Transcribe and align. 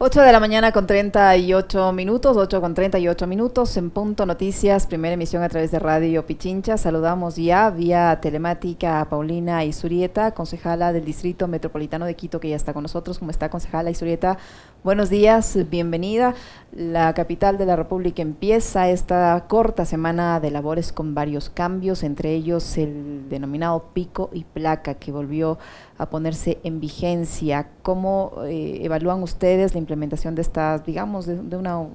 8 0.00 0.20
de 0.20 0.30
la 0.30 0.38
mañana 0.38 0.70
con 0.70 0.86
38 0.86 1.92
minutos, 1.92 2.36
8 2.36 2.60
con 2.60 2.72
38 2.72 3.26
minutos, 3.26 3.76
en 3.76 3.90
Punto 3.90 4.26
Noticias, 4.26 4.86
primera 4.86 5.14
emisión 5.14 5.42
a 5.42 5.48
través 5.48 5.72
de 5.72 5.80
Radio 5.80 6.24
Pichincha. 6.24 6.76
Saludamos 6.76 7.34
ya 7.34 7.68
vía 7.70 8.16
telemática 8.22 9.00
a 9.00 9.08
Paulina 9.08 9.64
Isurieta, 9.64 10.34
concejala 10.34 10.92
del 10.92 11.04
Distrito 11.04 11.48
Metropolitano 11.48 12.06
de 12.06 12.14
Quito, 12.14 12.38
que 12.38 12.50
ya 12.50 12.54
está 12.54 12.72
con 12.72 12.84
nosotros. 12.84 13.18
¿Cómo 13.18 13.32
está, 13.32 13.50
concejala 13.50 13.90
Isurieta? 13.90 14.38
Buenos 14.84 15.10
días, 15.10 15.58
bienvenida. 15.68 16.32
La 16.70 17.12
capital 17.12 17.58
de 17.58 17.66
la 17.66 17.74
República 17.74 18.22
empieza 18.22 18.88
esta 18.88 19.46
corta 19.48 19.84
semana 19.84 20.38
de 20.38 20.52
labores 20.52 20.92
con 20.92 21.16
varios 21.16 21.50
cambios, 21.50 22.04
entre 22.04 22.34
ellos 22.34 22.78
el 22.78 23.28
denominado 23.28 23.86
pico 23.92 24.30
y 24.32 24.44
placa 24.44 24.94
que 24.94 25.10
volvió 25.10 25.58
a 25.87 25.87
ponerse 26.06 26.58
en 26.64 26.80
vigencia. 26.80 27.68
¿Cómo 27.82 28.32
eh, 28.44 28.80
evalúan 28.82 29.22
ustedes 29.22 29.74
la 29.74 29.78
implementación 29.78 30.34
de 30.34 30.42
esta, 30.42 30.78
digamos, 30.78 31.26
de, 31.26 31.56
una 31.56 31.86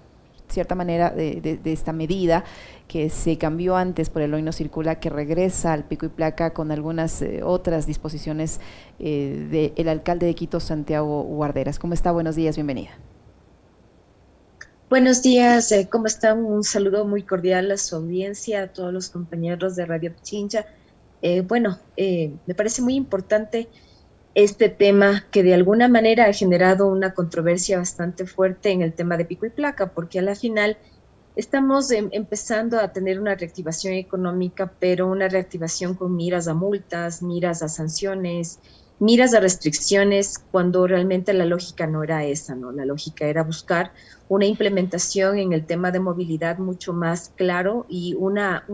cierta 0.54 0.76
manera 0.76 1.10
de, 1.10 1.60
esta 1.66 1.92
medida 1.92 2.44
que 2.88 3.10
se 3.10 3.38
cambió 3.38 3.76
antes 3.76 4.10
por 4.10 4.22
el 4.22 4.34
hoy 4.34 4.42
no 4.42 4.52
circula, 4.52 5.00
que 5.00 5.10
regresa 5.10 5.74
al 5.74 5.84
pico 5.86 6.06
y 6.06 6.10
placa 6.10 6.54
con 6.54 6.72
algunas 6.72 7.22
eh, 7.22 7.42
otras 7.44 7.88
disposiciones 7.88 8.60
eh, 9.00 9.74
del 9.76 9.90
alcalde 9.90 10.28
de 10.28 10.36
Quito, 10.36 10.60
Santiago 10.60 11.24
Guarderas. 11.24 11.80
¿Cómo 11.80 11.94
está? 11.94 12.12
Buenos 12.12 12.36
días, 12.36 12.56
bienvenida. 12.56 12.92
Buenos 14.90 15.24
días, 15.24 15.72
eh, 15.72 15.90
¿cómo 15.92 16.06
están? 16.06 16.46
Un 16.46 16.64
saludo 16.64 17.06
muy 17.06 17.24
cordial 17.24 17.72
a 17.72 17.78
su 17.78 17.96
audiencia, 17.96 18.64
a 18.64 18.68
todos 18.68 18.94
los 18.94 19.10
compañeros 19.10 19.76
de 19.76 19.86
Radio 19.86 20.14
Pichincha. 20.14 20.66
bueno, 21.48 21.80
me 21.98 22.54
parece 22.56 22.82
muy 22.82 22.96
importante 22.96 23.70
este 24.36 24.70
tema 24.70 25.26
que 25.32 25.44
de 25.44 25.54
alguna 25.54 25.88
manera 25.88 26.26
ha 26.26 26.34
generado 26.34 26.88
una 26.88 27.14
controversia 27.14 27.78
bastante 27.78 28.26
fuerte 28.26 28.72
en 28.72 28.82
el 28.82 28.94
tema 28.94 29.18
de 29.18 29.26
pico 29.26 29.46
y 29.46 29.52
placa, 29.52 29.92
porque 29.92 30.20
a 30.20 30.24
la 30.24 30.36
final 30.36 30.78
estamos 31.36 31.92
em, 31.92 32.10
empezando 32.12 32.80
a 32.80 32.92
tener 32.92 33.20
una 33.20 33.36
reactivación 33.36 33.94
económica, 33.94 34.72
pero 34.80 35.08
una 35.08 35.28
reactivación 35.28 35.94
con 35.94 36.16
miras 36.16 36.48
a 36.48 36.56
multas, 36.56 37.22
miras 37.22 37.62
a 37.62 37.70
sanciones, 37.70 38.60
miras 39.00 39.34
a 39.36 39.40
restricciones, 39.40 40.40
cuando 40.52 40.88
realmente 40.88 41.34
la 41.34 41.46
lógica 41.46 41.86
no 41.86 42.04
era 42.04 42.24
esa, 42.26 42.56
¿no? 42.56 42.72
La 42.72 42.86
lógica 42.86 43.26
era 43.26 43.44
buscar 43.44 43.92
una 44.30 44.46
implementación 44.46 45.38
en 45.38 45.54
el 45.54 45.66
tema 45.66 45.92
de 45.92 46.00
movilidad 46.00 46.58
mucho 46.58 46.94
más 46.94 47.32
claro 47.36 47.86
y 47.88 48.16
una, 48.16 48.66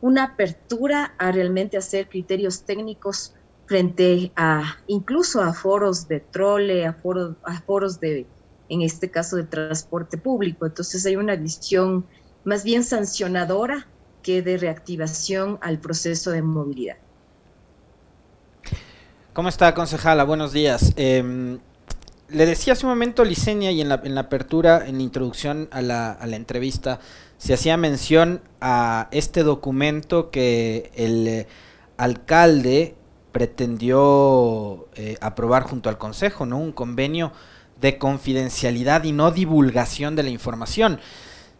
una 0.00 0.22
apertura 0.22 1.14
a 1.18 1.32
realmente 1.32 1.76
hacer 1.76 2.08
criterios 2.08 2.62
técnicos 2.62 3.34
frente 3.68 4.32
a 4.34 4.78
incluso 4.86 5.42
a 5.42 5.52
foros 5.52 6.08
de 6.08 6.20
trole, 6.20 6.86
a 6.86 6.94
foros, 6.94 7.36
a 7.44 7.60
foros 7.60 8.00
de, 8.00 8.26
en 8.70 8.82
este 8.82 9.10
caso, 9.10 9.36
de 9.36 9.44
transporte 9.44 10.16
público. 10.16 10.64
Entonces 10.64 11.04
hay 11.04 11.16
una 11.16 11.36
visión 11.36 12.06
más 12.44 12.64
bien 12.64 12.82
sancionadora 12.82 13.86
que 14.22 14.42
de 14.42 14.56
reactivación 14.56 15.58
al 15.60 15.78
proceso 15.78 16.30
de 16.30 16.42
movilidad. 16.42 16.96
¿Cómo 19.34 19.50
está, 19.50 19.74
concejala? 19.74 20.24
Buenos 20.24 20.52
días. 20.52 20.94
Em, 20.96 21.58
le 22.28 22.46
decía 22.46 22.72
hace 22.72 22.86
un 22.86 22.90
momento 22.90 23.22
Liceña 23.24 23.70
y 23.70 23.82
en 23.82 23.90
la, 23.90 24.00
en 24.02 24.14
la 24.14 24.22
apertura, 24.22 24.86
en 24.86 24.96
la 24.96 25.02
introducción 25.02 25.68
a 25.70 25.82
la, 25.82 26.10
a 26.10 26.26
la, 26.26 26.36
entrevista, 26.36 27.00
se 27.36 27.54
hacía 27.54 27.76
mención 27.76 28.40
a 28.60 29.08
este 29.12 29.42
documento 29.42 30.30
que 30.30 30.90
el 30.96 31.28
eh, 31.28 31.46
alcalde 31.98 32.96
pretendió 33.32 34.88
eh, 34.94 35.16
aprobar 35.20 35.64
junto 35.64 35.88
al 35.88 35.98
Consejo, 35.98 36.46
¿no? 36.46 36.58
Un 36.58 36.72
convenio 36.72 37.32
de 37.80 37.98
confidencialidad 37.98 39.04
y 39.04 39.12
no 39.12 39.30
divulgación 39.30 40.16
de 40.16 40.22
la 40.24 40.30
información. 40.30 41.00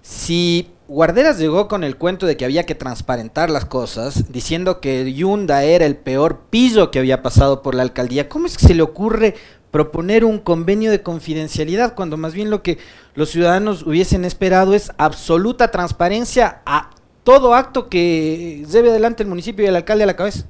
Si 0.02 0.70
Guarderas 0.88 1.38
llegó 1.38 1.68
con 1.68 1.84
el 1.84 1.96
cuento 1.96 2.26
de 2.26 2.36
que 2.36 2.44
había 2.44 2.64
que 2.64 2.74
transparentar 2.74 3.50
las 3.50 3.66
cosas, 3.66 4.32
diciendo 4.32 4.80
que 4.80 5.12
Yunda 5.12 5.62
era 5.64 5.84
el 5.84 5.96
peor 5.96 6.40
piso 6.50 6.90
que 6.90 6.98
había 6.98 7.22
pasado 7.22 7.62
por 7.62 7.74
la 7.74 7.82
alcaldía, 7.82 8.28
¿cómo 8.28 8.46
es 8.46 8.56
que 8.56 8.66
se 8.66 8.74
le 8.74 8.82
ocurre 8.82 9.34
proponer 9.70 10.24
un 10.24 10.38
convenio 10.38 10.90
de 10.90 11.02
confidencialidad 11.02 11.94
cuando 11.94 12.16
más 12.16 12.32
bien 12.32 12.48
lo 12.48 12.62
que 12.62 12.78
los 13.14 13.28
ciudadanos 13.30 13.86
hubiesen 13.86 14.24
esperado 14.24 14.74
es 14.74 14.90
absoluta 14.96 15.70
transparencia 15.70 16.62
a 16.64 16.90
todo 17.22 17.54
acto 17.54 17.90
que 17.90 18.64
lleve 18.70 18.88
adelante 18.88 19.22
el 19.22 19.28
municipio 19.28 19.64
y 19.64 19.68
el 19.68 19.76
alcalde 19.76 20.04
a 20.04 20.06
la 20.06 20.16
cabeza? 20.16 20.46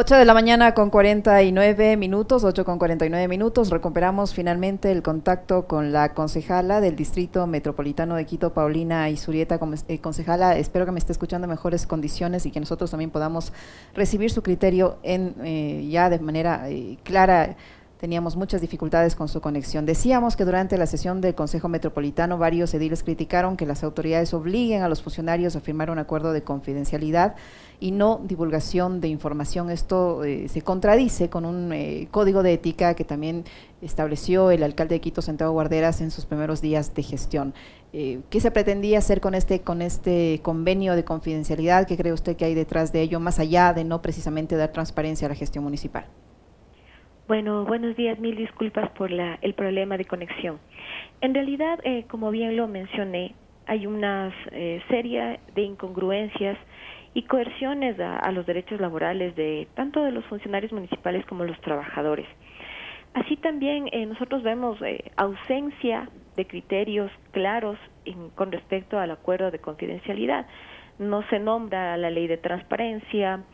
8 0.00 0.14
de 0.14 0.24
la 0.24 0.32
mañana 0.32 0.74
con 0.74 0.90
49 0.90 1.96
minutos, 1.96 2.44
8 2.44 2.64
con 2.64 2.78
49 2.78 3.26
minutos. 3.26 3.68
Recuperamos 3.68 4.32
finalmente 4.32 4.92
el 4.92 5.02
contacto 5.02 5.66
con 5.66 5.90
la 5.90 6.14
concejala 6.14 6.80
del 6.80 6.94
Distrito 6.94 7.48
Metropolitano 7.48 8.14
de 8.14 8.24
Quito, 8.24 8.54
Paulina 8.54 9.10
Isurieta. 9.10 9.58
Eh, 9.88 9.98
concejala, 9.98 10.56
espero 10.56 10.86
que 10.86 10.92
me 10.92 11.00
esté 11.00 11.10
escuchando 11.10 11.46
en 11.46 11.50
mejores 11.50 11.84
condiciones 11.84 12.46
y 12.46 12.52
que 12.52 12.60
nosotros 12.60 12.92
también 12.92 13.10
podamos 13.10 13.52
recibir 13.92 14.30
su 14.30 14.40
criterio 14.40 14.98
en 15.02 15.34
eh, 15.42 15.88
ya 15.90 16.10
de 16.10 16.20
manera 16.20 16.70
eh, 16.70 16.96
clara 17.02 17.56
teníamos 17.98 18.36
muchas 18.36 18.60
dificultades 18.60 19.16
con 19.16 19.28
su 19.28 19.40
conexión. 19.40 19.84
Decíamos 19.84 20.36
que 20.36 20.44
durante 20.44 20.78
la 20.78 20.86
sesión 20.86 21.20
del 21.20 21.34
Consejo 21.34 21.68
Metropolitano 21.68 22.38
varios 22.38 22.72
ediles 22.74 23.02
criticaron 23.02 23.56
que 23.56 23.66
las 23.66 23.82
autoridades 23.82 24.32
obliguen 24.34 24.82
a 24.82 24.88
los 24.88 25.02
funcionarios 25.02 25.56
a 25.56 25.60
firmar 25.60 25.90
un 25.90 25.98
acuerdo 25.98 26.32
de 26.32 26.42
confidencialidad 26.42 27.34
y 27.80 27.90
no 27.90 28.20
divulgación 28.24 29.00
de 29.00 29.08
información. 29.08 29.70
Esto 29.70 30.24
eh, 30.24 30.48
se 30.48 30.62
contradice 30.62 31.28
con 31.28 31.44
un 31.44 31.72
eh, 31.72 32.08
código 32.10 32.42
de 32.42 32.54
ética 32.54 32.94
que 32.94 33.04
también 33.04 33.44
estableció 33.82 34.50
el 34.50 34.62
alcalde 34.62 34.96
de 34.96 35.00
Quito, 35.00 35.22
Santiago 35.22 35.52
Guarderas, 35.52 36.00
en 36.00 36.10
sus 36.10 36.24
primeros 36.24 36.60
días 36.60 36.94
de 36.94 37.02
gestión. 37.02 37.54
Eh, 37.92 38.20
¿Qué 38.30 38.40
se 38.40 38.50
pretendía 38.50 38.98
hacer 38.98 39.20
con 39.20 39.34
este, 39.34 39.60
con 39.60 39.82
este 39.82 40.40
convenio 40.42 40.94
de 40.94 41.04
confidencialidad? 41.04 41.86
¿Qué 41.86 41.96
cree 41.96 42.12
usted 42.12 42.36
que 42.36 42.44
hay 42.44 42.54
detrás 42.54 42.92
de 42.92 43.00
ello, 43.00 43.18
más 43.18 43.38
allá 43.38 43.72
de 43.72 43.84
no 43.84 44.02
precisamente 44.02 44.56
dar 44.56 44.72
transparencia 44.72 45.26
a 45.26 45.30
la 45.30 45.34
gestión 45.34 45.64
municipal? 45.64 46.06
Bueno, 47.28 47.66
buenos 47.66 47.94
días, 47.94 48.18
mil 48.18 48.36
disculpas 48.36 48.88
por 48.92 49.10
la, 49.10 49.38
el 49.42 49.52
problema 49.52 49.98
de 49.98 50.06
conexión. 50.06 50.58
En 51.20 51.34
realidad, 51.34 51.78
eh, 51.84 52.06
como 52.08 52.30
bien 52.30 52.56
lo 52.56 52.66
mencioné, 52.68 53.34
hay 53.66 53.86
una 53.86 54.32
eh, 54.50 54.80
serie 54.88 55.38
de 55.54 55.60
incongruencias 55.60 56.56
y 57.12 57.24
coerciones 57.24 58.00
a, 58.00 58.32
los 58.32 58.46
derechos 58.46 58.80
laborales 58.80 59.36
de 59.36 59.68
tanto 59.74 60.02
de 60.04 60.10
los 60.10 60.24
funcionarios 60.24 60.72
municipales 60.72 61.26
como 61.26 61.44
los 61.44 61.60
trabajadores. 61.60 62.26
Así 63.12 63.36
también 63.36 63.90
eh, 63.92 64.06
nosotros 64.06 64.42
vemos 64.42 64.80
eh, 64.80 65.12
ausencia 65.16 66.08
de 66.34 66.46
criterios 66.46 67.12
claros 67.32 67.76
con 68.36 68.50
respecto 68.52 68.98
al 68.98 69.10
acuerdo 69.10 69.50
de 69.50 69.58
confidencialidad. 69.58 70.46
No 70.98 71.22
se 71.28 71.38
nombra 71.38 71.94
la 71.98 72.08
ley 72.08 72.26
de 72.26 72.38
transparencia, 72.38 73.44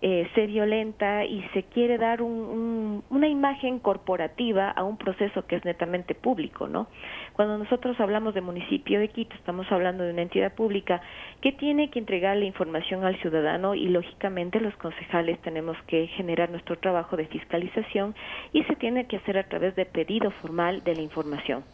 eh, 0.00 0.28
se 0.34 0.46
violenta 0.46 1.24
y 1.24 1.42
se 1.52 1.64
quiere 1.64 1.98
dar 1.98 2.22
una 2.22 3.28
imagen 3.28 3.80
corporativa 3.80 4.70
a 4.70 4.84
un 4.84 4.96
proceso 4.96 5.46
que 5.46 5.56
es 5.56 5.64
netamente 5.64 6.14
público, 6.14 6.68
¿no? 6.68 6.86
Cuando 7.32 7.58
nosotros 7.58 7.98
hablamos 7.98 8.34
de 8.34 8.40
municipio 8.40 9.00
de 9.00 9.08
Quito, 9.08 9.34
estamos 9.34 9.70
hablando 9.72 10.04
de 10.04 10.12
una 10.12 10.22
entidad 10.22 10.54
pública 10.54 11.00
que 11.40 11.52
tiene 11.52 11.90
que 11.90 11.98
entregar 11.98 12.36
la 12.36 12.44
información 12.44 13.04
al 13.04 13.20
ciudadano 13.20 13.74
y 13.74 13.88
lógicamente 13.88 14.60
los 14.60 14.74
concejales 14.76 15.40
tenemos 15.40 15.76
que 15.88 16.06
generar 16.08 16.50
nuestro 16.50 16.78
trabajo 16.78 17.16
de 17.16 17.26
fiscalización 17.26 18.14
y 18.52 18.62
se 18.64 18.76
tiene 18.76 19.06
que 19.06 19.16
hacer 19.16 19.36
a 19.36 19.48
través 19.48 19.74
de 19.74 19.84
pedido 19.84 20.30
formal 20.30 20.84
de 20.84 20.94
la 20.94 21.02
información. 21.02 21.64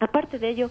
Aparte 0.00 0.38
de 0.38 0.48
ello, 0.48 0.70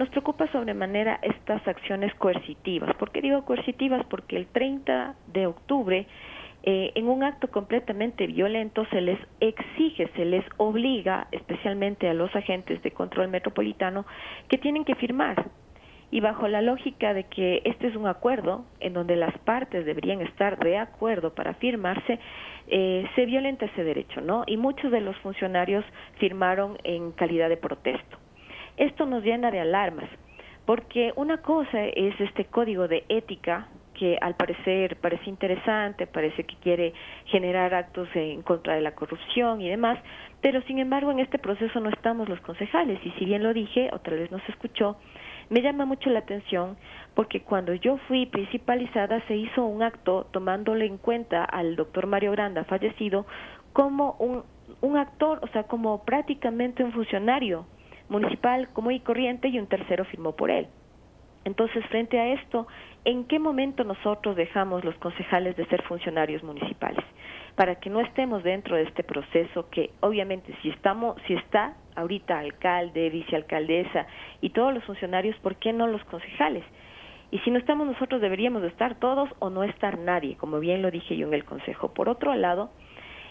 nos 0.00 0.08
preocupa 0.08 0.50
sobremanera 0.50 1.20
estas 1.20 1.60
acciones 1.68 2.14
coercitivas. 2.14 2.96
¿Por 2.96 3.10
qué 3.10 3.20
digo 3.20 3.44
coercitivas? 3.44 4.02
Porque 4.06 4.38
el 4.38 4.46
30 4.46 5.14
de 5.26 5.46
octubre, 5.46 6.06
eh, 6.62 6.92
en 6.94 7.06
un 7.06 7.22
acto 7.22 7.48
completamente 7.48 8.26
violento, 8.26 8.86
se 8.86 9.02
les 9.02 9.18
exige, 9.40 10.08
se 10.16 10.24
les 10.24 10.42
obliga, 10.56 11.28
especialmente 11.32 12.08
a 12.08 12.14
los 12.14 12.34
agentes 12.34 12.82
de 12.82 12.92
control 12.92 13.28
metropolitano, 13.28 14.06
que 14.48 14.56
tienen 14.56 14.86
que 14.86 14.94
firmar. 14.94 15.50
Y 16.10 16.20
bajo 16.20 16.48
la 16.48 16.62
lógica 16.62 17.12
de 17.12 17.24
que 17.24 17.60
este 17.66 17.88
es 17.88 17.94
un 17.94 18.06
acuerdo 18.06 18.64
en 18.80 18.94
donde 18.94 19.16
las 19.16 19.36
partes 19.40 19.84
deberían 19.84 20.22
estar 20.22 20.58
de 20.60 20.78
acuerdo 20.78 21.34
para 21.34 21.52
firmarse, 21.56 22.18
eh, 22.68 23.06
se 23.14 23.26
violenta 23.26 23.66
ese 23.66 23.84
derecho, 23.84 24.22
¿no? 24.22 24.44
Y 24.46 24.56
muchos 24.56 24.90
de 24.90 25.02
los 25.02 25.14
funcionarios 25.18 25.84
firmaron 26.18 26.78
en 26.84 27.12
calidad 27.12 27.50
de 27.50 27.58
protesto. 27.58 28.19
Esto 28.80 29.04
nos 29.04 29.22
llena 29.22 29.50
de 29.50 29.60
alarmas, 29.60 30.08
porque 30.64 31.12
una 31.16 31.42
cosa 31.42 31.84
es 31.84 32.18
este 32.18 32.46
código 32.46 32.88
de 32.88 33.04
ética 33.10 33.68
que 33.92 34.16
al 34.22 34.36
parecer 34.36 34.96
parece 34.96 35.28
interesante, 35.28 36.06
parece 36.06 36.44
que 36.44 36.56
quiere 36.56 36.94
generar 37.26 37.74
actos 37.74 38.08
en 38.14 38.40
contra 38.40 38.76
de 38.76 38.80
la 38.80 38.94
corrupción 38.94 39.60
y 39.60 39.68
demás, 39.68 39.98
pero 40.40 40.62
sin 40.62 40.78
embargo 40.78 41.10
en 41.10 41.18
este 41.18 41.38
proceso 41.38 41.78
no 41.78 41.90
estamos 41.90 42.30
los 42.30 42.40
concejales. 42.40 42.98
Y 43.04 43.10
si 43.18 43.26
bien 43.26 43.42
lo 43.42 43.52
dije, 43.52 43.90
otra 43.92 44.16
vez 44.16 44.30
no 44.30 44.38
se 44.46 44.52
escuchó, 44.52 44.96
me 45.50 45.60
llama 45.60 45.84
mucho 45.84 46.08
la 46.08 46.20
atención 46.20 46.78
porque 47.14 47.42
cuando 47.42 47.74
yo 47.74 47.98
fui 48.08 48.24
principalizada 48.24 49.20
se 49.28 49.36
hizo 49.36 49.62
un 49.62 49.82
acto 49.82 50.26
tomándole 50.30 50.86
en 50.86 50.96
cuenta 50.96 51.44
al 51.44 51.76
doctor 51.76 52.06
Mario 52.06 52.32
Granda 52.32 52.64
fallecido 52.64 53.26
como 53.74 54.12
un 54.12 54.42
un 54.80 54.96
actor, 54.96 55.40
o 55.42 55.48
sea, 55.48 55.64
como 55.64 56.04
prácticamente 56.04 56.84
un 56.84 56.92
funcionario 56.92 57.66
municipal 58.10 58.68
como 58.74 58.90
y 58.90 59.00
corriente 59.00 59.48
y 59.48 59.58
un 59.58 59.66
tercero 59.66 60.04
firmó 60.04 60.36
por 60.36 60.50
él. 60.50 60.66
Entonces, 61.44 61.84
frente 61.86 62.18
a 62.18 62.34
esto, 62.34 62.66
¿en 63.04 63.24
qué 63.24 63.38
momento 63.38 63.82
nosotros 63.84 64.36
dejamos 64.36 64.84
los 64.84 64.94
concejales 64.96 65.56
de 65.56 65.64
ser 65.66 65.82
funcionarios 65.82 66.42
municipales? 66.42 67.02
Para 67.56 67.76
que 67.76 67.88
no 67.88 68.00
estemos 68.00 68.42
dentro 68.42 68.76
de 68.76 68.82
este 68.82 69.02
proceso 69.02 69.70
que 69.70 69.90
obviamente 70.00 70.54
si 70.60 70.68
estamos 70.68 71.16
si 71.26 71.34
está 71.34 71.76
ahorita 71.96 72.38
alcalde, 72.38 73.08
vicealcaldesa 73.10 74.06
y 74.40 74.50
todos 74.50 74.74
los 74.74 74.84
funcionarios, 74.84 75.36
¿por 75.36 75.56
qué 75.56 75.72
no 75.72 75.86
los 75.86 76.04
concejales? 76.04 76.64
Y 77.30 77.38
si 77.40 77.50
no 77.50 77.58
estamos 77.58 77.86
nosotros 77.86 78.20
deberíamos 78.20 78.62
estar 78.64 78.96
todos 78.96 79.30
o 79.38 79.50
no 79.50 79.62
estar 79.64 79.98
nadie, 79.98 80.36
como 80.36 80.58
bien 80.58 80.82
lo 80.82 80.90
dije 80.90 81.16
yo 81.16 81.26
en 81.26 81.34
el 81.34 81.44
consejo. 81.44 81.94
Por 81.94 82.08
otro 82.08 82.34
lado, 82.34 82.70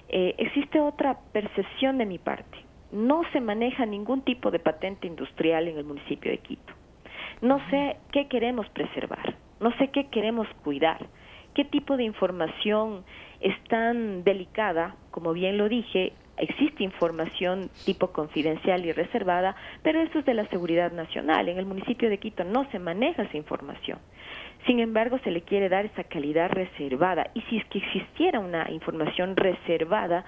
eh, 0.07 0.35
existe 0.37 0.79
otra 0.79 1.19
percepción 1.31 1.97
de 1.97 2.05
mi 2.05 2.17
parte. 2.17 2.68
No 2.91 3.21
se 3.31 3.39
maneja 3.39 3.85
ningún 3.85 4.21
tipo 4.21 4.49
de 4.51 4.59
patente 4.59 5.07
industrial 5.07 5.67
en 5.67 5.77
el 5.77 5.83
municipio 5.83 6.31
de 6.31 6.39
Quito. 6.39 6.73
No 7.41 7.59
sé 7.69 7.97
qué 8.11 8.27
queremos 8.27 8.67
preservar, 8.69 9.35
no 9.59 9.71
sé 9.77 9.89
qué 9.89 10.07
queremos 10.07 10.47
cuidar, 10.63 11.05
qué 11.53 11.63
tipo 11.63 11.97
de 11.97 12.03
información 12.03 13.05
es 13.39 13.55
tan 13.65 14.23
delicada, 14.23 14.95
como 15.11 15.33
bien 15.33 15.57
lo 15.57 15.69
dije, 15.69 16.13
existe 16.37 16.83
información 16.83 17.69
tipo 17.85 18.11
confidencial 18.11 18.85
y 18.85 18.91
reservada, 18.91 19.55
pero 19.83 20.01
eso 20.01 20.19
es 20.19 20.25
de 20.25 20.33
la 20.33 20.47
seguridad 20.47 20.91
nacional. 20.91 21.47
En 21.47 21.59
el 21.59 21.65
municipio 21.65 22.09
de 22.09 22.17
Quito 22.17 22.43
no 22.43 22.69
se 22.71 22.79
maneja 22.79 23.23
esa 23.23 23.37
información. 23.37 23.99
Sin 24.65 24.79
embargo, 24.79 25.19
se 25.23 25.31
le 25.31 25.41
quiere 25.41 25.69
dar 25.69 25.85
esa 25.85 26.03
calidad 26.03 26.49
reservada. 26.49 27.29
Y 27.33 27.41
si 27.43 27.57
es 27.57 27.65
que 27.65 27.79
existiera 27.79 28.39
una 28.39 28.69
información 28.71 29.37
reservada, 29.37 30.25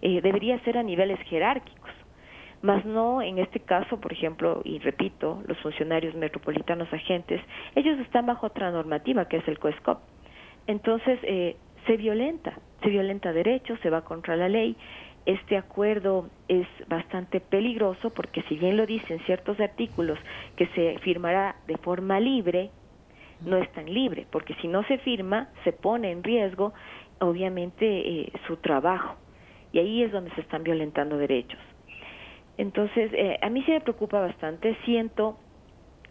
eh, 0.00 0.20
debería 0.22 0.58
ser 0.60 0.78
a 0.78 0.82
niveles 0.82 1.20
jerárquicos 1.28 1.90
más 2.64 2.84
no 2.84 3.20
en 3.20 3.38
este 3.38 3.60
caso, 3.60 4.00
por 4.00 4.12
ejemplo, 4.12 4.62
y 4.64 4.78
repito, 4.78 5.42
los 5.46 5.58
funcionarios 5.58 6.14
metropolitanos 6.14 6.90
agentes, 6.92 7.40
ellos 7.74 7.98
están 8.00 8.26
bajo 8.26 8.46
otra 8.46 8.70
normativa 8.70 9.28
que 9.28 9.36
es 9.36 9.46
el 9.46 9.58
COESCOP. 9.58 9.98
Entonces, 10.66 11.18
eh, 11.24 11.56
se 11.86 11.96
violenta, 11.98 12.58
se 12.82 12.88
violenta 12.88 13.32
derechos, 13.34 13.78
se 13.80 13.90
va 13.90 14.02
contra 14.02 14.34
la 14.34 14.48
ley. 14.48 14.76
Este 15.26 15.58
acuerdo 15.58 16.30
es 16.48 16.66
bastante 16.88 17.40
peligroso 17.40 18.10
porque 18.10 18.42
si 18.48 18.56
bien 18.56 18.78
lo 18.78 18.86
dicen 18.86 19.20
ciertos 19.26 19.60
artículos 19.60 20.18
que 20.56 20.66
se 20.68 20.98
firmará 21.00 21.56
de 21.66 21.76
forma 21.76 22.18
libre, 22.18 22.70
no 23.44 23.58
es 23.58 23.70
tan 23.72 23.92
libre, 23.92 24.26
porque 24.30 24.54
si 24.62 24.68
no 24.68 24.84
se 24.84 24.96
firma, 24.98 25.48
se 25.64 25.72
pone 25.72 26.10
en 26.10 26.22
riesgo, 26.22 26.72
obviamente, 27.20 27.84
eh, 27.86 28.32
su 28.46 28.56
trabajo. 28.56 29.16
Y 29.72 29.80
ahí 29.80 30.02
es 30.02 30.12
donde 30.12 30.30
se 30.30 30.40
están 30.40 30.62
violentando 30.62 31.18
derechos. 31.18 31.58
Entonces, 32.56 33.12
eh, 33.14 33.38
a 33.42 33.48
mí 33.50 33.62
se 33.64 33.72
me 33.72 33.80
preocupa 33.80 34.20
bastante. 34.20 34.76
Siento 34.84 35.38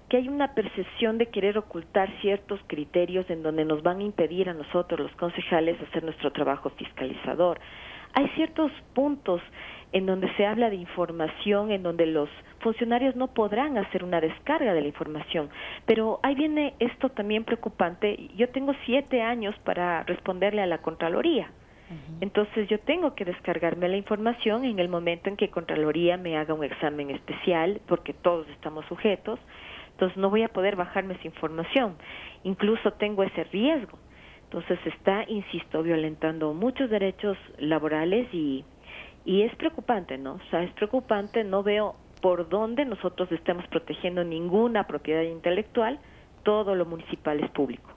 que 0.09 0.17
hay 0.17 0.29
una 0.29 0.53
percepción 0.53 1.17
de 1.17 1.27
querer 1.27 1.57
ocultar 1.57 2.09
ciertos 2.21 2.59
criterios 2.67 3.29
en 3.29 3.41
donde 3.41 3.65
nos 3.65 3.81
van 3.81 3.99
a 3.99 4.03
impedir 4.03 4.49
a 4.49 4.53
nosotros, 4.53 4.99
los 4.99 5.15
concejales, 5.15 5.81
hacer 5.81 6.03
nuestro 6.03 6.31
trabajo 6.31 6.69
fiscalizador. 6.71 7.59
Hay 8.13 8.27
ciertos 8.35 8.71
puntos 8.93 9.41
en 9.91 10.05
donde 10.05 10.31
se 10.35 10.45
habla 10.45 10.69
de 10.69 10.75
información, 10.75 11.71
en 11.71 11.83
donde 11.83 12.05
los 12.05 12.29
funcionarios 12.59 13.15
no 13.15 13.33
podrán 13.33 13.77
hacer 13.77 14.03
una 14.03 14.21
descarga 14.21 14.73
de 14.73 14.81
la 14.81 14.87
información. 14.87 15.49
Pero 15.85 16.19
ahí 16.23 16.35
viene 16.35 16.73
esto 16.79 17.09
también 17.09 17.43
preocupante. 17.43 18.29
Yo 18.35 18.49
tengo 18.49 18.73
siete 18.85 19.21
años 19.21 19.55
para 19.63 20.03
responderle 20.03 20.61
a 20.61 20.67
la 20.67 20.79
Contraloría. 20.79 21.49
Entonces 22.21 22.67
yo 22.69 22.79
tengo 22.79 23.13
que 23.13 23.25
descargarme 23.25 23.87
la 23.89 23.97
información 23.97 24.65
en 24.65 24.79
el 24.79 24.89
momento 24.89 25.29
en 25.29 25.37
que 25.37 25.49
Contraloría 25.49 26.17
me 26.17 26.37
haga 26.37 26.53
un 26.53 26.63
examen 26.63 27.11
especial, 27.11 27.81
porque 27.87 28.13
todos 28.13 28.47
estamos 28.49 28.85
sujetos, 28.85 29.39
entonces 29.91 30.17
no 30.17 30.29
voy 30.29 30.43
a 30.43 30.49
poder 30.49 30.75
bajarme 30.75 31.13
esa 31.15 31.27
información. 31.27 31.95
Incluso 32.43 32.93
tengo 32.93 33.23
ese 33.23 33.43
riesgo. 33.45 33.99
Entonces 34.45 34.79
está, 34.85 35.23
insisto, 35.27 35.81
violentando 35.83 36.53
muchos 36.53 36.89
derechos 36.89 37.37
laborales 37.57 38.27
y, 38.33 38.63
y 39.25 39.41
es 39.41 39.55
preocupante, 39.55 40.17
¿no? 40.17 40.33
O 40.33 40.49
sea, 40.49 40.63
es 40.63 40.71
preocupante, 40.73 41.43
no 41.43 41.63
veo 41.63 41.95
por 42.21 42.47
dónde 42.47 42.85
nosotros 42.85 43.31
estemos 43.31 43.67
protegiendo 43.67 44.23
ninguna 44.23 44.85
propiedad 44.85 45.23
intelectual, 45.23 45.99
todo 46.43 46.75
lo 46.75 46.85
municipal 46.85 47.39
es 47.39 47.49
público. 47.51 47.89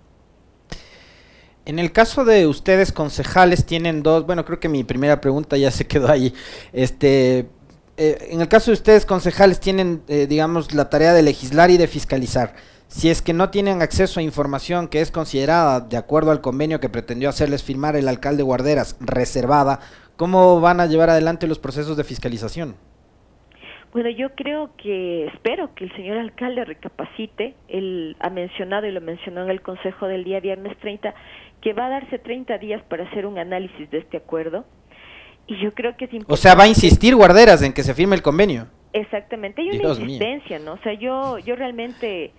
En 1.67 1.81
el 1.81 1.91
caso 1.91 2.25
de 2.25 2.47
ustedes 2.47 2.93
concejales 2.93 3.67
tienen 3.67 4.05
dos, 4.05 4.25
bueno, 4.25 4.45
creo 4.45 4.61
que 4.61 4.69
mi 4.69 4.85
primera 4.85 5.21
pregunta 5.21 5.57
ya 5.57 5.73
se 5.73 5.85
quedó 5.89 6.09
ahí. 6.09 6.33
Este, 6.73 7.49
eh, 7.97 8.29
en 8.31 8.41
el 8.41 8.47
caso 8.47 8.71
de 8.71 8.75
ustedes 8.75 9.05
concejales 9.05 9.59
tienen, 9.59 10.03
eh, 10.07 10.29
digamos, 10.29 10.73
la 10.75 10.89
tarea 10.89 11.13
de 11.13 11.23
legislar 11.23 11.71
y 11.71 11.77
de 11.77 11.89
fiscalizar. 11.89 12.55
Si 12.87 13.11
es 13.11 13.21
que 13.21 13.33
no 13.33 13.51
tienen 13.51 13.83
acceso 13.83 14.21
a 14.21 14.23
información 14.23 14.87
que 14.87 15.01
es 15.01 15.11
considerada, 15.11 15.81
de 15.81 15.97
acuerdo 15.97 16.31
al 16.31 16.41
convenio 16.41 16.79
que 16.79 16.89
pretendió 16.89 17.29
hacerles 17.29 17.65
firmar 17.65 17.97
el 17.97 18.07
alcalde 18.07 18.45
Guarderas, 18.45 18.97
reservada, 19.01 19.81
¿cómo 20.17 20.61
van 20.61 20.79
a 20.79 20.87
llevar 20.87 21.11
adelante 21.11 21.49
los 21.49 21.59
procesos 21.59 21.97
de 21.97 22.05
fiscalización? 22.05 22.77
Bueno, 23.97 24.11
yo 24.11 24.35
creo 24.35 24.71
que 24.77 25.27
espero 25.29 25.75
que 25.75 25.85
el 25.85 25.97
señor 25.97 26.19
alcalde 26.19 26.67
recapacite. 26.67 27.55
Él 27.67 28.15
ha 28.21 28.29
mencionado 28.29 28.87
y 28.87 28.93
lo 28.93 29.01
mencionó 29.01 29.45
en 29.45 29.49
el 29.49 29.63
consejo 29.63 30.07
del 30.07 30.23
día 30.23 30.39
viernes 30.39 30.77
30 30.81 31.15
que 31.61 31.73
va 31.73 31.87
a 31.87 31.91
darse 31.91 32.19
30 32.19 32.59
días 32.59 32.83
para 32.89 33.05
hacer 33.05 33.27
un 33.27 33.39
análisis 33.39 33.91
de 33.91 33.99
este 33.99 34.19
acuerdo. 34.19 34.65
Y 35.47 35.57
yo 35.59 35.73
creo 35.75 35.97
que 35.97 36.07
es 36.07 36.11
O 36.27 36.37
sea, 36.37 36.55
va 36.55 36.65
a 36.65 36.69
insistir 36.69 37.15
Guarderas 37.15 37.63
en 37.63 37.73
que 37.73 37.83
se 37.83 37.95
firme 37.95 38.17
el 38.17 38.23
convenio. 38.23 38.67
Exactamente, 38.93 39.63
hay 39.63 39.79
una 39.79 39.91
insistencia, 39.91 40.59
¿no? 40.59 40.73
O 40.73 40.79
sea, 40.79 40.95
yo, 40.95 41.39
yo 41.39 41.55
realmente 41.55 42.33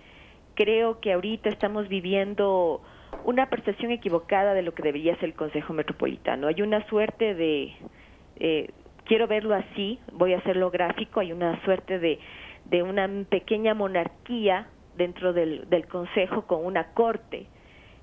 creo 0.56 1.00
que 1.00 1.14
ahorita 1.14 1.50
estamos 1.50 1.88
viviendo 1.88 2.82
una 3.26 3.50
percepción 3.50 3.92
equivocada 3.92 4.54
de 4.54 4.64
lo 4.64 4.74
que 4.74 4.82
debería 4.82 5.16
ser 5.16 5.26
el 5.26 5.34
Consejo 5.36 5.74
Metropolitano. 5.74 6.48
Hay 6.48 6.62
una 6.62 6.86
suerte 6.88 7.36
de, 7.36 7.74
eh, 8.40 8.72
quiero 9.06 9.28
verlo 9.28 9.56
así, 9.56 10.00
voy 10.14 10.34
a 10.34 10.40
hacerlo 10.40 10.72
gráfico, 10.72 11.20
hay 11.20 11.32
una 11.32 11.64
suerte 11.64 12.00
de, 12.00 12.20
de 12.66 12.84
una 12.84 13.08
pequeña 13.30 13.74
monarquía 13.74 14.68
dentro 14.98 15.34
del, 15.34 15.70
del 15.70 15.88
Consejo 15.88 16.48
con 16.48 16.66
una 16.66 16.88
corte 16.94 17.48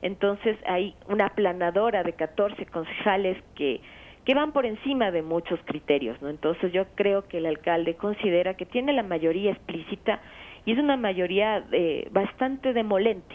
entonces 0.04 0.58
hay 0.66 0.94
una 1.08 1.30
planadora 1.30 2.02
de 2.02 2.12
14 2.12 2.66
concejales 2.66 3.42
que, 3.54 3.80
que 4.26 4.34
van 4.34 4.52
por 4.52 4.66
encima 4.66 5.10
de 5.10 5.22
muchos 5.22 5.58
criterios, 5.64 6.20
¿no? 6.20 6.28
Entonces 6.28 6.72
yo 6.74 6.84
creo 6.94 7.26
que 7.26 7.38
el 7.38 7.46
alcalde 7.46 7.94
considera 7.94 8.52
que 8.52 8.66
tiene 8.66 8.92
la 8.92 9.02
mayoría 9.02 9.52
explícita 9.52 10.20
y 10.66 10.72
es 10.72 10.78
una 10.78 10.98
mayoría 10.98 11.64
eh, 11.72 12.06
bastante 12.10 12.74
demolente. 12.74 13.34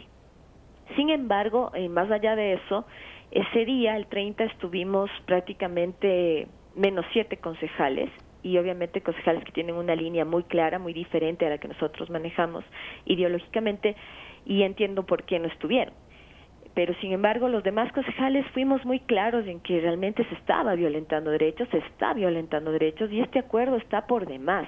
Sin 0.96 1.10
embargo, 1.10 1.72
eh, 1.74 1.90
más 1.90 2.12
allá 2.12 2.36
de 2.36 2.54
eso, 2.54 2.86
ese 3.32 3.66
día, 3.66 3.98
el 3.98 4.06
30, 4.06 4.44
estuvimos 4.44 5.10
prácticamente 5.26 6.48
menos 6.76 7.04
siete 7.14 7.38
concejales 7.38 8.12
y 8.44 8.60
obviamente 8.60 9.02
concejales 9.02 9.44
que 9.44 9.54
tienen 9.54 9.74
una 9.74 9.96
línea 9.96 10.24
muy 10.24 10.44
clara, 10.44 10.78
muy 10.78 10.94
diferente 10.94 11.48
a 11.48 11.50
la 11.50 11.58
que 11.58 11.68
nosotros 11.68 12.12
manejamos 12.12 12.64
ideológicamente 13.06 13.96
y 14.46 14.62
entiendo 14.62 15.04
por 15.08 15.24
qué 15.24 15.40
no 15.40 15.48
estuvieron 15.48 15.96
pero 16.79 16.93
sin 17.01 17.12
embargo 17.12 17.50
los 17.50 17.62
demás 17.62 17.91
concejales 17.91 18.45
fuimos 18.53 18.86
muy 18.86 19.01
claros 19.01 19.45
en 19.48 19.59
que 19.59 19.81
realmente 19.81 20.24
se 20.29 20.36
estaba 20.36 20.75
violentando 20.75 21.29
derechos, 21.29 21.67
se 21.71 21.79
está 21.79 22.13
violentando 22.13 22.71
derechos 22.71 23.12
y 23.12 23.19
este 23.19 23.39
acuerdo 23.39 23.75
está 23.75 24.07
por 24.07 24.25
demás, 24.25 24.65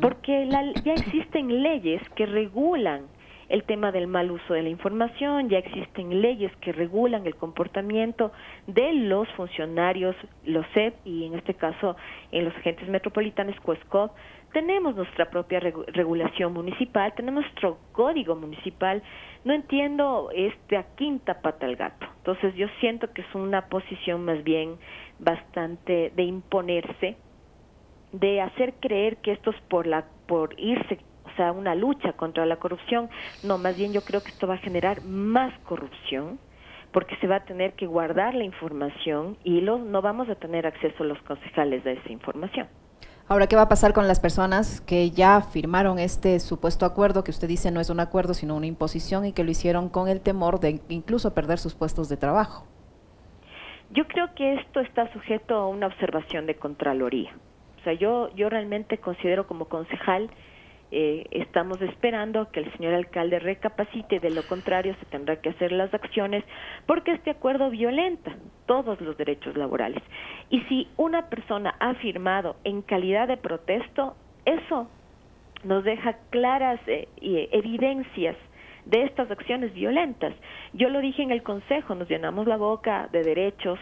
porque 0.00 0.48
ya 0.82 0.94
existen 0.94 1.62
leyes 1.62 2.00
que 2.16 2.24
regulan 2.24 3.02
el 3.50 3.64
tema 3.64 3.92
del 3.92 4.06
mal 4.06 4.30
uso 4.30 4.54
de 4.54 4.62
la 4.62 4.70
información, 4.70 5.50
ya 5.50 5.58
existen 5.58 6.22
leyes 6.22 6.50
que 6.62 6.72
regulan 6.72 7.26
el 7.26 7.36
comportamiento 7.36 8.32
de 8.66 8.94
los 8.94 9.28
funcionarios, 9.32 10.16
los 10.46 10.64
SEP 10.72 10.94
y 11.04 11.26
en 11.26 11.34
este 11.34 11.52
caso 11.52 11.96
en 12.30 12.46
los 12.46 12.56
agentes 12.56 12.88
metropolitanos, 12.88 13.60
COESCOP, 13.60 14.12
tenemos 14.52 14.94
nuestra 14.94 15.30
propia 15.30 15.60
regulación 15.60 16.52
municipal, 16.52 17.12
tenemos 17.14 17.44
nuestro 17.44 17.78
código 17.92 18.36
municipal. 18.36 19.02
No 19.44 19.52
entiendo 19.52 20.30
este 20.34 20.82
quinta 20.96 21.40
pata 21.40 21.66
al 21.66 21.76
gato. 21.76 22.06
Entonces 22.18 22.54
yo 22.54 22.68
siento 22.80 23.12
que 23.12 23.22
es 23.22 23.34
una 23.34 23.66
posición 23.66 24.24
más 24.24 24.42
bien 24.44 24.76
bastante 25.18 26.12
de 26.14 26.22
imponerse, 26.22 27.16
de 28.12 28.40
hacer 28.40 28.74
creer 28.80 29.16
que 29.18 29.32
esto 29.32 29.50
es 29.50 29.60
por 29.62 29.86
la 29.86 30.04
por 30.26 30.58
irse, 30.58 30.98
o 31.24 31.36
sea, 31.36 31.52
una 31.52 31.74
lucha 31.74 32.12
contra 32.12 32.46
la 32.46 32.56
corrupción. 32.56 33.10
No, 33.42 33.58
más 33.58 33.76
bien 33.76 33.92
yo 33.92 34.04
creo 34.04 34.22
que 34.22 34.30
esto 34.30 34.46
va 34.46 34.54
a 34.54 34.58
generar 34.58 35.02
más 35.02 35.52
corrupción 35.60 36.38
porque 36.92 37.16
se 37.16 37.26
va 37.26 37.36
a 37.36 37.44
tener 37.44 37.72
que 37.72 37.86
guardar 37.86 38.34
la 38.34 38.44
información 38.44 39.38
y 39.44 39.62
los, 39.62 39.80
no 39.80 40.02
vamos 40.02 40.28
a 40.28 40.34
tener 40.34 40.66
acceso 40.66 41.04
los 41.04 41.20
concejales 41.22 41.84
a 41.86 41.92
esa 41.92 42.12
información. 42.12 42.68
Ahora, 43.32 43.46
¿qué 43.46 43.56
va 43.56 43.62
a 43.62 43.68
pasar 43.70 43.94
con 43.94 44.08
las 44.08 44.20
personas 44.20 44.82
que 44.82 45.10
ya 45.10 45.40
firmaron 45.40 45.98
este 45.98 46.38
supuesto 46.38 46.84
acuerdo, 46.84 47.24
que 47.24 47.30
usted 47.30 47.48
dice 47.48 47.70
no 47.70 47.80
es 47.80 47.88
un 47.88 47.98
acuerdo, 47.98 48.34
sino 48.34 48.54
una 48.54 48.66
imposición, 48.66 49.24
y 49.24 49.32
que 49.32 49.42
lo 49.42 49.50
hicieron 49.50 49.88
con 49.88 50.06
el 50.06 50.20
temor 50.20 50.60
de 50.60 50.82
incluso 50.90 51.32
perder 51.32 51.58
sus 51.58 51.74
puestos 51.74 52.10
de 52.10 52.18
trabajo? 52.18 52.66
Yo 53.88 54.06
creo 54.06 54.34
que 54.34 54.56
esto 54.56 54.80
está 54.80 55.10
sujeto 55.14 55.54
a 55.54 55.66
una 55.66 55.86
observación 55.86 56.44
de 56.44 56.56
Contraloría. 56.56 57.34
O 57.80 57.84
sea, 57.84 57.94
yo, 57.94 58.28
yo 58.34 58.50
realmente 58.50 58.98
considero 58.98 59.46
como 59.46 59.64
concejal, 59.64 60.28
eh, 60.94 61.26
estamos 61.30 61.80
esperando 61.80 62.50
que 62.50 62.60
el 62.60 62.70
señor 62.76 62.92
alcalde 62.92 63.38
recapacite, 63.38 64.20
de 64.20 64.28
lo 64.28 64.42
contrario 64.42 64.94
se 65.00 65.06
tendrá 65.06 65.40
que 65.40 65.48
hacer 65.48 65.72
las 65.72 65.92
acciones, 65.94 66.44
porque 66.86 67.12
este 67.12 67.30
acuerdo 67.30 67.70
violenta 67.70 68.36
todos 68.66 69.00
los 69.00 69.16
derechos 69.16 69.56
laborales. 69.56 70.02
Y 70.50 70.60
si 70.64 70.88
una 70.98 71.30
persona 71.30 71.74
ha 71.80 71.94
firmado 71.94 72.56
en 72.64 72.82
calidad 72.82 73.26
de 73.26 73.38
protesto, 73.38 74.16
eso 74.44 74.90
nos 75.64 75.82
deja 75.82 76.18
claras 76.28 76.78
eh, 76.86 77.08
evidencias 77.52 78.36
de 78.84 79.04
estas 79.04 79.30
acciones 79.30 79.72
violentas. 79.72 80.34
Yo 80.74 80.90
lo 80.90 81.00
dije 81.00 81.22
en 81.22 81.30
el 81.30 81.42
Consejo, 81.42 81.94
nos 81.94 82.08
llenamos 82.08 82.46
la 82.46 82.58
boca 82.58 83.08
de 83.12 83.22
derechos 83.22 83.78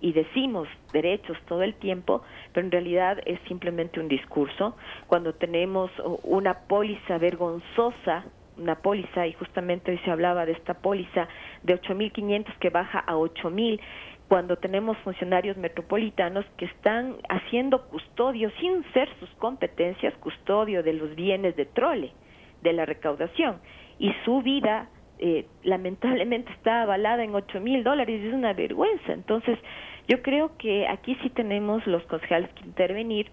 y 0.00 0.12
decimos 0.12 0.68
derechos 0.92 1.36
todo 1.46 1.62
el 1.62 1.74
tiempo, 1.74 2.22
pero 2.52 2.66
en 2.66 2.72
realidad 2.72 3.18
es 3.26 3.40
simplemente 3.48 4.00
un 4.00 4.08
discurso. 4.08 4.76
Cuando 5.06 5.34
tenemos 5.34 5.90
una 6.22 6.60
póliza 6.68 7.18
vergonzosa, 7.18 8.24
una 8.56 8.76
póliza, 8.76 9.26
y 9.26 9.32
justamente 9.34 9.92
hoy 9.92 9.98
se 10.04 10.10
hablaba 10.10 10.44
de 10.46 10.52
esta 10.52 10.74
póliza 10.74 11.28
de 11.62 11.80
8.500 11.80 12.58
que 12.58 12.70
baja 12.70 13.00
a 13.00 13.14
8.000, 13.14 13.80
cuando 14.28 14.56
tenemos 14.56 14.98
funcionarios 14.98 15.56
metropolitanos 15.56 16.44
que 16.56 16.66
están 16.66 17.16
haciendo 17.28 17.86
custodio, 17.88 18.50
sin 18.60 18.84
ser 18.92 19.08
sus 19.20 19.30
competencias, 19.36 20.14
custodio 20.18 20.82
de 20.82 20.92
los 20.92 21.14
bienes 21.14 21.56
de 21.56 21.64
trole, 21.64 22.12
de 22.62 22.72
la 22.72 22.84
recaudación, 22.84 23.58
y 23.98 24.12
su 24.24 24.42
vida 24.42 24.88
eh, 25.18 25.46
lamentablemente 25.62 26.52
está 26.56 26.82
avalada 26.82 27.24
en 27.24 27.34
8 27.34 27.60
mil 27.60 27.84
dólares, 27.84 28.22
es 28.22 28.32
una 28.32 28.52
vergüenza. 28.52 29.12
Entonces, 29.12 29.58
yo 30.06 30.22
creo 30.22 30.56
que 30.56 30.86
aquí 30.86 31.16
sí 31.22 31.30
tenemos 31.30 31.86
los 31.86 32.02
concejales 32.04 32.50
que 32.54 32.64
intervenir, 32.64 33.30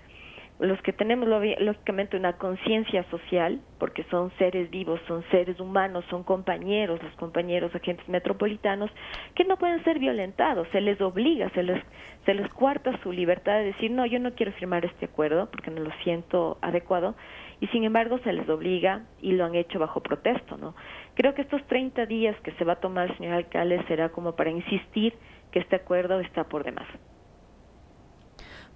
los 0.59 0.81
que 0.83 0.93
tenemos 0.93 1.27
lógicamente 1.59 2.15
una 2.15 2.33
conciencia 2.37 3.03
social, 3.09 3.59
porque 3.77 4.03
son 4.05 4.31
seres 4.37 4.69
vivos, 4.69 5.01
son 5.05 5.23
seres 5.29 5.59
humanos, 5.59 6.05
son 6.09 6.23
compañeros, 6.23 7.01
los 7.03 7.13
compañeros 7.15 7.75
agentes 7.75 8.07
metropolitanos, 8.07 8.89
que 9.35 9.43
no 9.43 9.57
pueden 9.57 9.83
ser 9.83 9.99
violentados, 9.99 10.67
se 10.71 10.79
les 10.79 10.99
obliga, 11.01 11.49
se 11.49 11.63
les, 11.63 11.83
se 12.25 12.33
les 12.33 12.49
cuarta 12.53 12.97
su 13.03 13.11
libertad 13.11 13.57
de 13.59 13.65
decir, 13.65 13.91
no, 13.91 14.05
yo 14.05 14.17
no 14.19 14.33
quiero 14.33 14.53
firmar 14.53 14.85
este 14.85 15.05
acuerdo 15.05 15.49
porque 15.51 15.71
no 15.71 15.81
lo 15.81 15.91
siento 16.03 16.57
adecuado, 16.61 17.15
y 17.59 17.67
sin 17.67 17.83
embargo 17.83 18.19
se 18.23 18.33
les 18.33 18.47
obliga 18.49 19.03
y 19.21 19.33
lo 19.33 19.45
han 19.45 19.55
hecho 19.55 19.79
bajo 19.79 20.01
protesto, 20.01 20.57
¿no? 20.57 20.75
Creo 21.15 21.33
que 21.33 21.41
estos 21.41 21.65
30 21.67 22.05
días 22.05 22.35
que 22.41 22.51
se 22.53 22.65
va 22.65 22.73
a 22.73 22.79
tomar 22.79 23.15
señor 23.17 23.33
alcalde 23.33 23.83
será 23.87 24.09
como 24.09 24.35
para 24.35 24.51
insistir 24.51 25.13
que 25.51 25.59
este 25.59 25.75
acuerdo 25.75 26.19
está 26.19 26.43
por 26.43 26.63
demás. 26.63 26.87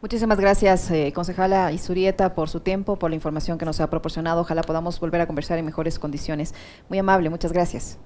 Muchísimas 0.02 0.40
gracias, 0.40 0.90
eh, 0.92 1.12
concejala 1.14 1.74
Isurieta, 1.74 2.34
por 2.34 2.48
su 2.48 2.62
tiempo, 2.62 2.98
por 2.98 3.10
la 3.10 3.16
información 3.16 3.58
que 3.58 3.66
nos 3.66 3.82
ha 3.82 3.90
proporcionado. 3.90 4.42
Ojalá 4.42 4.62
podamos 4.64 4.98
volver 4.98 5.20
a 5.20 5.28
conversar 5.28 5.60
en 5.60 5.66
mejores 5.66 6.00
condiciones. 6.00 6.56
Muy 6.88 7.00
amable, 7.00 7.30
muchas 7.30 7.52
gracias. 7.52 8.00